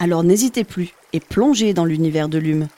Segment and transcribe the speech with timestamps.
[0.00, 2.68] Alors n'hésitez plus et plongez dans l'univers de l'hume.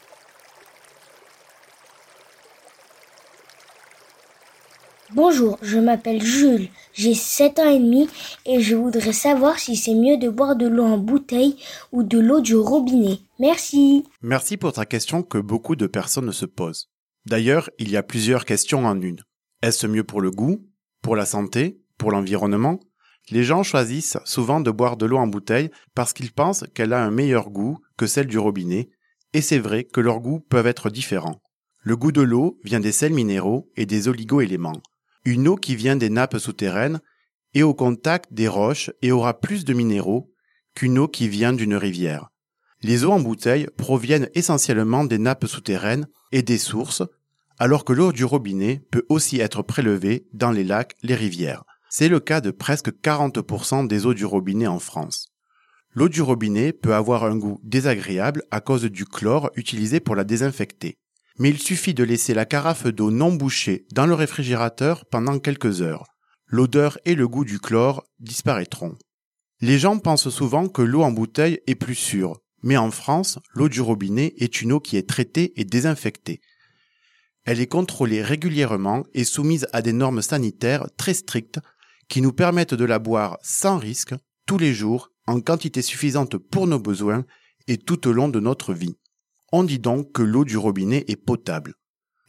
[5.15, 8.09] Bonjour, je m'appelle Jules, j'ai 7 ans et demi
[8.45, 11.57] et je voudrais savoir si c'est mieux de boire de l'eau en bouteille
[11.93, 13.21] ou de l'eau du robinet.
[13.39, 14.03] Merci.
[14.23, 16.89] Merci pour ta question que beaucoup de personnes se posent.
[17.27, 19.21] D'ailleurs, il y a plusieurs questions en une.
[19.63, 20.67] Est-ce mieux pour le goût,
[21.03, 22.81] pour la santé, pour l'environnement
[23.31, 27.05] Les gens choisissent souvent de boire de l'eau en bouteille parce qu'ils pensent qu'elle a
[27.05, 28.91] un meilleur goût que celle du robinet,
[29.33, 31.41] et c'est vrai que leurs goûts peuvent être différents.
[31.81, 34.83] Le goût de l'eau vient des sels minéraux et des oligo-éléments
[35.25, 37.01] une eau qui vient des nappes souterraines
[37.55, 40.33] et au contact des roches et aura plus de minéraux
[40.75, 42.31] qu'une eau qui vient d'une rivière.
[42.83, 47.03] Les eaux en bouteille proviennent essentiellement des nappes souterraines et des sources,
[47.59, 51.65] alors que l'eau du robinet peut aussi être prélevée dans les lacs, les rivières.
[51.95, 55.29] C'est le cas de presque 40% des eaux du robinet en France.
[55.95, 60.25] L'eau du robinet peut avoir un goût désagréable à cause du chlore utilisé pour la
[60.25, 60.97] désinfecter
[61.39, 65.83] mais il suffit de laisser la carafe d'eau non bouchée dans le réfrigérateur pendant quelques
[65.83, 66.05] heures.
[66.47, 68.97] L'odeur et le goût du chlore disparaîtront.
[69.61, 73.69] Les gens pensent souvent que l'eau en bouteille est plus sûre, mais en France, l'eau
[73.69, 76.41] du robinet est une eau qui est traitée et désinfectée.
[77.45, 81.59] Elle est contrôlée régulièrement et soumise à des normes sanitaires très strictes
[82.09, 84.15] qui nous permettent de la boire sans risque,
[84.47, 87.25] tous les jours, en quantité suffisante pour nos besoins
[87.69, 88.97] et tout au long de notre vie.
[89.53, 91.75] On dit donc que l'eau du robinet est potable.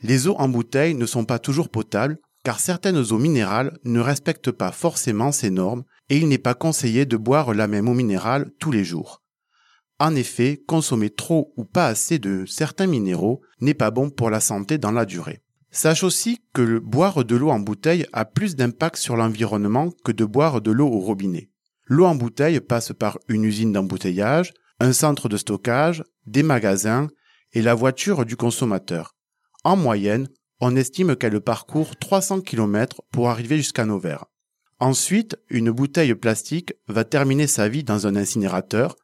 [0.02, 4.52] Les eaux en bouteille ne sont pas toujours potables car certaines eaux minérales ne respectent
[4.52, 8.52] pas forcément ces normes et il n'est pas conseillé de boire la même eau minérale
[8.60, 9.22] tous les jours.
[10.00, 14.42] En effet, consommer trop ou pas assez de certains minéraux n'est pas bon pour la
[14.42, 15.42] santé dans la durée.
[15.76, 20.24] Sache aussi que boire de l'eau en bouteille a plus d'impact sur l'environnement que de
[20.24, 21.50] boire de l'eau au robinet.
[21.88, 27.08] L'eau en bouteille passe par une usine d'embouteillage, un centre de stockage, des magasins
[27.54, 29.16] et la voiture du consommateur.
[29.64, 30.30] En moyenne,
[30.62, 34.26] on estime qu'elle parcourt 300 km pour arriver jusqu'à nos verres.
[34.80, 38.96] Ensuite, une bouteille plastique va terminer sa vie dans un incinérateur,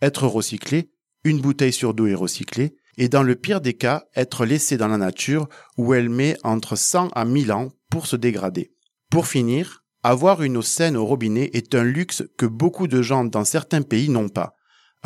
[0.00, 0.90] être recyclée,
[1.24, 4.88] une bouteille sur deux est recyclée, et dans le pire des cas, être laissée dans
[4.88, 8.72] la nature où elle met entre 100 à 1000 ans pour se dégrader.
[9.10, 13.24] Pour finir, avoir une eau saine au robinet est un luxe que beaucoup de gens
[13.24, 14.56] dans certains pays n'ont pas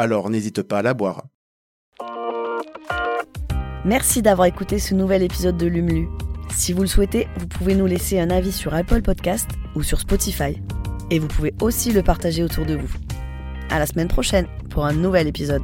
[0.01, 1.25] alors n'hésite pas à la boire.
[3.85, 6.09] Merci d'avoir écouté ce nouvel épisode de Lumlu.
[6.51, 10.01] Si vous le souhaitez, vous pouvez nous laisser un avis sur Apple Podcast ou sur
[10.01, 10.61] Spotify.
[11.11, 12.91] Et vous pouvez aussi le partager autour de vous.
[13.69, 15.63] À la semaine prochaine pour un nouvel épisode.